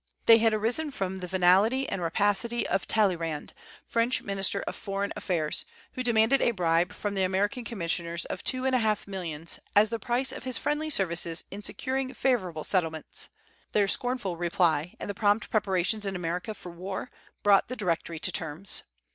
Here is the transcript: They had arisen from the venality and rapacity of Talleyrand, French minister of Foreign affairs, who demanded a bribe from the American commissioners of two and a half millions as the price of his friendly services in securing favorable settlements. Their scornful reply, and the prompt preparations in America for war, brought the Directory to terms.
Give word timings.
They 0.25 0.39
had 0.39 0.51
arisen 0.51 0.89
from 0.89 1.17
the 1.17 1.27
venality 1.27 1.87
and 1.87 2.01
rapacity 2.01 2.65
of 2.67 2.87
Talleyrand, 2.87 3.53
French 3.85 4.23
minister 4.23 4.63
of 4.63 4.75
Foreign 4.75 5.13
affairs, 5.15 5.63
who 5.93 6.01
demanded 6.01 6.41
a 6.41 6.49
bribe 6.49 6.91
from 6.91 7.13
the 7.13 7.21
American 7.21 7.63
commissioners 7.63 8.25
of 8.25 8.43
two 8.43 8.65
and 8.65 8.73
a 8.73 8.79
half 8.79 9.07
millions 9.07 9.59
as 9.75 9.91
the 9.91 9.99
price 9.99 10.31
of 10.31 10.41
his 10.41 10.57
friendly 10.57 10.89
services 10.89 11.43
in 11.51 11.61
securing 11.61 12.15
favorable 12.15 12.63
settlements. 12.63 13.29
Their 13.73 13.87
scornful 13.87 14.37
reply, 14.37 14.95
and 14.99 15.07
the 15.07 15.13
prompt 15.13 15.51
preparations 15.51 16.07
in 16.07 16.15
America 16.15 16.55
for 16.55 16.71
war, 16.71 17.11
brought 17.43 17.67
the 17.67 17.75
Directory 17.75 18.17
to 18.21 18.31
terms. 18.31 18.81